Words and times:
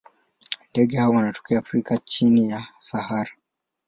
Ndege 0.71 0.97
hawa 0.97 1.15
wanatokea 1.15 1.59
Afrika 1.59 1.97
chini 1.97 2.49
ya 2.49 2.67
Sahara. 2.79 3.31